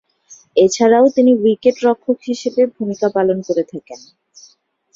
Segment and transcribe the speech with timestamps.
[0.55, 3.99] এছাড়াও তিনি উইকেট-রক্ষক হিসেবে ভূমিকা পালন করে থাকেন।